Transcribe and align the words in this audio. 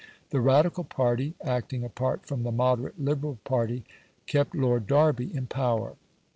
The 0.31 0.41
Radical 0.41 0.83
party, 0.83 1.35
acting 1.43 1.83
apart 1.83 2.25
from 2.25 2.41
the 2.41 2.51
moderate 2.51 2.99
Liberal 2.99 3.37
party, 3.43 3.83
kept 4.25 4.55
Lord 4.55 4.87
Derby 4.87 5.31
in 5.31 5.45
power. 5.45 5.95